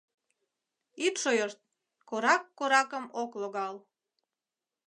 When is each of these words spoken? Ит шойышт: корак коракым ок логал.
Ит 1.05 1.15
шойышт: 1.23 1.59
корак 2.09 2.43
коракым 2.57 3.05
ок 3.21 3.31
логал. 3.41 3.75